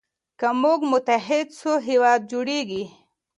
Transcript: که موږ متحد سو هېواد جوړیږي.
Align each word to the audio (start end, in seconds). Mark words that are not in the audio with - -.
که 0.39 0.47
موږ 0.61 0.79
متحد 0.91 1.47
سو 1.59 1.71
هېواد 1.87 2.21
جوړیږي. 2.31 2.83